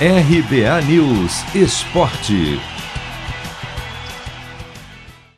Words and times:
RBA 0.00 0.82
News 0.88 1.54
Esporte. 1.54 2.60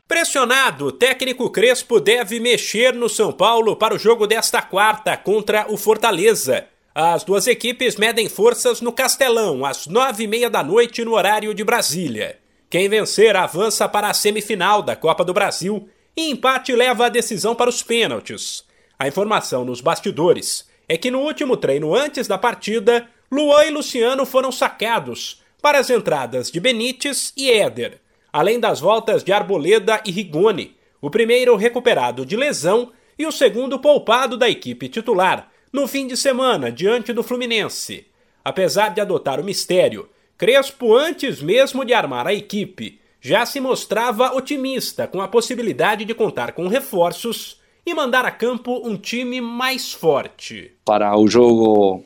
Pressionado, 0.08 0.86
o 0.86 0.92
técnico 0.92 1.50
Crespo 1.50 2.00
deve 2.00 2.40
mexer 2.40 2.94
no 2.94 3.06
São 3.06 3.30
Paulo 3.32 3.76
para 3.76 3.94
o 3.94 3.98
jogo 3.98 4.26
desta 4.26 4.62
quarta 4.62 5.14
contra 5.14 5.66
o 5.70 5.76
Fortaleza. 5.76 6.64
As 6.94 7.22
duas 7.22 7.46
equipes 7.46 7.96
medem 7.96 8.30
forças 8.30 8.80
no 8.80 8.92
Castelão, 8.92 9.62
às 9.62 9.86
nove 9.86 10.24
e 10.24 10.26
meia 10.26 10.48
da 10.48 10.64
noite, 10.64 11.04
no 11.04 11.12
horário 11.12 11.52
de 11.52 11.62
Brasília. 11.62 12.38
Quem 12.70 12.88
vencer 12.88 13.36
avança 13.36 13.86
para 13.86 14.08
a 14.08 14.14
semifinal 14.14 14.80
da 14.80 14.96
Copa 14.96 15.22
do 15.22 15.34
Brasil 15.34 15.86
e 16.16 16.30
empate 16.30 16.72
leva 16.72 17.04
a 17.04 17.10
decisão 17.10 17.54
para 17.54 17.68
os 17.68 17.82
pênaltis. 17.82 18.64
A 18.98 19.06
informação 19.06 19.66
nos 19.66 19.82
bastidores 19.82 20.66
é 20.88 20.96
que 20.96 21.10
no 21.10 21.20
último 21.20 21.58
treino 21.58 21.94
antes 21.94 22.26
da 22.26 22.38
partida, 22.38 23.06
Luan 23.30 23.64
e 23.64 23.70
Luciano 23.70 24.24
foram 24.24 24.52
sacados 24.52 25.42
para 25.60 25.80
as 25.80 25.90
entradas 25.90 26.50
de 26.50 26.60
Benítez 26.60 27.32
e 27.36 27.50
Éder, 27.50 28.00
além 28.32 28.60
das 28.60 28.78
voltas 28.78 29.24
de 29.24 29.32
Arboleda 29.32 30.00
e 30.04 30.10
Rigoni, 30.10 30.76
o 31.00 31.10
primeiro 31.10 31.56
recuperado 31.56 32.24
de 32.24 32.36
lesão 32.36 32.92
e 33.18 33.26
o 33.26 33.32
segundo 33.32 33.78
poupado 33.78 34.36
da 34.36 34.48
equipe 34.48 34.88
titular 34.88 35.50
no 35.72 35.88
fim 35.88 36.06
de 36.06 36.16
semana 36.16 36.70
diante 36.70 37.12
do 37.12 37.22
Fluminense. 37.22 38.06
Apesar 38.44 38.94
de 38.94 39.00
adotar 39.00 39.40
o 39.40 39.44
mistério, 39.44 40.08
Crespo, 40.38 40.94
antes 40.94 41.42
mesmo 41.42 41.84
de 41.84 41.94
armar 41.94 42.26
a 42.26 42.34
equipe, 42.34 43.00
já 43.20 43.44
se 43.44 43.58
mostrava 43.58 44.34
otimista 44.34 45.08
com 45.08 45.20
a 45.20 45.26
possibilidade 45.26 46.04
de 46.04 46.14
contar 46.14 46.52
com 46.52 46.68
reforços 46.68 47.60
e 47.84 47.94
mandar 47.94 48.24
a 48.24 48.30
campo 48.30 48.82
um 48.84 48.96
time 48.96 49.40
mais 49.40 49.92
forte. 49.92 50.72
Para 50.84 51.16
o 51.18 51.26
jogo 51.26 52.04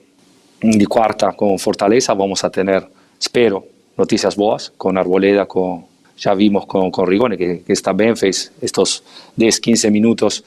de 0.63 0.87
quarta 0.87 1.33
com 1.33 1.57
Fortaleza 1.59 2.15
vamos 2.15 2.45
a 2.45 2.51
ter, 2.51 2.87
espero, 3.19 3.65
notícias 3.97 4.35
boas 4.35 4.73
com 4.77 4.97
Arboleda, 4.97 5.47
com 5.47 5.85
já 6.17 6.35
vimos 6.35 6.67
com, 6.67 6.91
com 6.91 7.05
Rigoni, 7.05 7.37
que, 7.37 7.57
que 7.65 7.73
está 7.73 7.95
bem, 7.95 8.15
fez 8.15 8.53
estes 8.61 9.03
10, 9.39 9.59
15 9.59 9.91
minutos, 9.91 10.45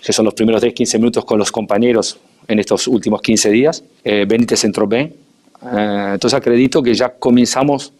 que 0.00 0.12
são 0.12 0.24
os 0.24 0.34
primeiros 0.34 0.60
10, 0.62 0.72
15 0.74 0.98
minutos 0.98 1.24
com 1.24 1.34
os 1.36 1.50
companheiros 1.50 2.16
em 2.48 2.58
estes 2.60 2.86
últimos 2.86 3.20
15 3.20 3.50
dias. 3.50 3.82
Eh, 4.04 4.24
Benítez 4.24 4.62
entrou 4.62 4.86
bem, 4.86 5.12
eh, 5.60 6.14
então 6.14 6.30
acredito 6.32 6.80
que 6.82 6.94
já 6.94 7.08
começamos 7.08 7.92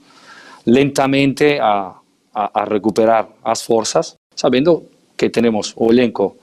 lentamente 0.64 1.58
a, 1.60 1.94
a, 2.32 2.60
a 2.60 2.64
recuperar 2.64 3.26
as 3.42 3.62
forças, 3.62 4.16
sabendo 4.36 4.84
que 5.16 5.28
temos 5.28 5.74
o 5.76 5.90
elenco 5.90 6.36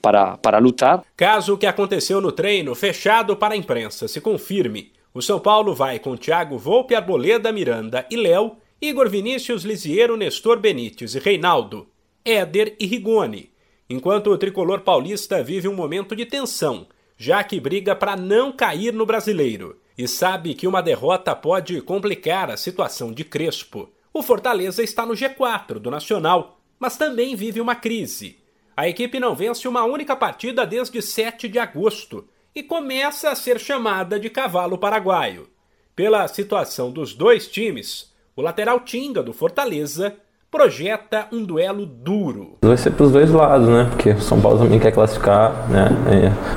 para, 0.00 0.36
para 0.36 0.58
lutar. 0.58 1.04
Caso 1.16 1.54
o 1.54 1.58
que 1.58 1.66
aconteceu 1.66 2.20
no 2.20 2.32
treino 2.32 2.74
fechado 2.74 3.36
para 3.36 3.54
a 3.54 3.56
imprensa 3.56 4.08
se 4.08 4.20
confirme, 4.20 4.92
o 5.12 5.20
São 5.20 5.40
Paulo 5.40 5.74
vai 5.74 5.98
com 5.98 6.16
Thiago 6.16 6.56
Volpe, 6.56 6.94
Arboleda, 6.94 7.52
Miranda 7.52 8.06
e 8.10 8.16
Léo, 8.16 8.56
Igor 8.80 9.08
Vinícius, 9.08 9.64
Lisiero, 9.64 10.16
Nestor 10.16 10.58
Benítez 10.58 11.14
e 11.14 11.18
Reinaldo, 11.18 11.88
Éder 12.24 12.76
e 12.78 12.86
Rigoni, 12.86 13.50
enquanto 13.88 14.30
o 14.30 14.38
tricolor 14.38 14.80
paulista 14.80 15.42
vive 15.42 15.68
um 15.68 15.74
momento 15.74 16.14
de 16.14 16.24
tensão, 16.24 16.86
já 17.16 17.42
que 17.42 17.60
briga 17.60 17.94
para 17.94 18.16
não 18.16 18.52
cair 18.52 18.94
no 18.94 19.04
brasileiro 19.04 19.76
e 20.02 20.08
sabe 20.08 20.54
que 20.54 20.66
uma 20.66 20.80
derrota 20.80 21.36
pode 21.36 21.78
complicar 21.82 22.50
a 22.50 22.56
situação 22.56 23.12
de 23.12 23.22
Crespo. 23.22 23.90
O 24.14 24.22
Fortaleza 24.22 24.82
está 24.82 25.04
no 25.04 25.12
G4 25.12 25.74
do 25.74 25.90
Nacional, 25.90 26.58
mas 26.78 26.96
também 26.96 27.36
vive 27.36 27.60
uma 27.60 27.74
crise. 27.74 28.38
A 28.80 28.88
equipe 28.88 29.20
não 29.20 29.34
vence 29.34 29.68
uma 29.68 29.84
única 29.84 30.16
partida 30.16 30.66
desde 30.66 31.02
7 31.02 31.50
de 31.50 31.58
agosto 31.58 32.26
e 32.54 32.62
começa 32.62 33.28
a 33.28 33.34
ser 33.34 33.60
chamada 33.60 34.18
de 34.18 34.30
cavalo 34.30 34.78
paraguaio. 34.78 35.50
Pela 35.94 36.26
situação 36.28 36.90
dos 36.90 37.12
dois 37.12 37.46
times, 37.46 38.10
o 38.34 38.40
lateral 38.40 38.80
Tinga 38.80 39.22
do 39.22 39.34
Fortaleza 39.34 40.16
projeta 40.50 41.26
um 41.32 41.44
duelo 41.44 41.86
duro. 41.86 42.56
Vai 42.62 42.76
ser 42.76 42.90
para 42.90 43.06
os 43.06 43.12
dois 43.12 43.30
lados, 43.30 43.68
né? 43.68 43.86
Porque 43.90 44.10
o 44.10 44.20
São 44.20 44.40
Paulo 44.40 44.58
também 44.58 44.80
quer 44.80 44.90
classificar, 44.90 45.52
né? 45.68 45.88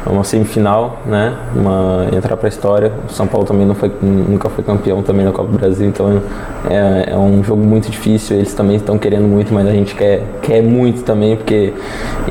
É 0.08 0.10
uma 0.10 0.24
semifinal, 0.24 1.00
né? 1.06 1.38
Uma 1.56 2.08
entrar 2.12 2.36
para 2.36 2.48
a 2.48 2.50
história. 2.50 2.92
O 3.08 3.12
São 3.12 3.28
Paulo 3.28 3.46
também 3.46 3.68
não 3.68 3.76
foi, 3.76 3.92
nunca 4.02 4.50
foi 4.50 4.64
campeão 4.64 5.04
também 5.04 5.24
na 5.24 5.32
Copa 5.32 5.52
do 5.52 5.60
Brasil, 5.60 5.88
então 5.88 6.22
é, 6.70 7.12
é 7.12 7.18
um 7.18 7.44
jogo 7.44 7.64
muito 7.64 7.92
difícil. 7.92 8.38
Eles 8.38 8.56
também 8.56 8.78
estão 8.78 8.98
querendo 8.98 9.28
muito, 9.28 9.54
mas 9.54 9.68
a 9.68 9.72
gente 9.72 9.94
quer 9.94 10.24
quer 10.42 10.64
muito 10.64 11.04
também, 11.04 11.38
porque 11.38 11.72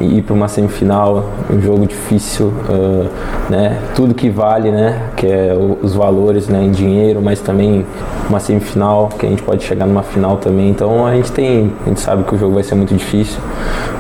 ir 0.01 0.23
para 0.23 0.35
uma 0.35 0.49
semifinal, 0.49 1.31
um 1.49 1.61
jogo 1.61 1.87
difícil, 1.87 2.49
uh, 2.49 3.09
né? 3.49 3.81
Tudo 3.95 4.15
que 4.15 4.29
vale, 4.29 4.73
né? 4.73 5.11
Que 5.17 5.29
é 5.29 5.57
os 5.81 5.95
valores, 5.95 6.49
né? 6.49 6.61
Em 6.61 6.73
dinheiro, 6.73 7.23
mas 7.23 7.39
também 7.39 7.87
uma 8.29 8.41
semifinal, 8.41 9.09
que 9.17 9.27
a 9.27 9.29
gente 9.29 9.43
pode 9.43 9.63
chegar 9.63 9.87
numa 9.87 10.03
final 10.03 10.39
também. 10.39 10.69
Então 10.69 11.07
a 11.07 11.15
gente 11.15 11.31
tem 11.31 11.52
a 11.61 11.89
gente 11.89 12.01
sabe 12.01 12.25
que 12.25 12.35
o 12.35 12.39
jogo 12.39 12.55
vai 12.55 12.63
ser 12.63 12.75
muito 12.75 12.95
difícil, 12.95 13.41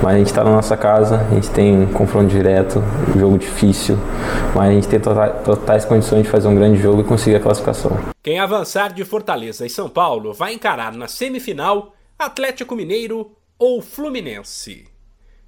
mas 0.03 0.15
a 0.15 0.19
gente 0.19 0.29
está 0.29 0.45
na 0.45 0.53
nossa 0.53 0.77
casa, 0.77 1.21
a 1.31 1.35
gente 1.35 1.51
tem 1.51 1.83
um 1.83 1.93
confronto 1.93 2.29
direto, 2.29 2.83
um 3.15 3.19
jogo 3.19 3.39
difícil, 3.39 3.99
mas 4.55 4.71
a 4.71 4.73
gente 4.73 4.89
tem 4.89 5.01
totais, 5.01 5.45
totais 5.45 5.85
condições 5.85 6.23
de 6.23 6.29
fazer 6.29 6.49
um 6.49 6.55
grande 6.55 6.81
jogo 6.81 7.01
e 7.01 7.05
conseguir 7.05 7.37
a 7.37 7.41
classificação. 7.41 7.93
Quem 8.23 8.39
avançar 8.39 8.93
de 8.93 9.05
Fortaleza 9.05 9.67
e 9.67 9.71
São 9.71 9.89
Paulo 9.89 10.33
vai 10.33 10.55
encarar 10.55 10.93
na 10.93 11.09
semifinal 11.09 11.93
Atlético 12.19 12.77
Mineiro 12.77 13.33
ou 13.59 13.83
Fluminense. 13.83 14.87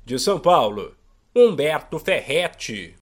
De 0.05 0.19
São 0.19 0.39
Paulo, 0.39 0.93
Humberto 1.35 1.99
Ferretti. 1.99 2.93